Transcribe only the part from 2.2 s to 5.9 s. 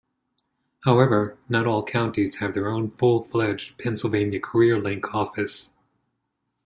have their own full-fledged Pennsylvania CareerLink office.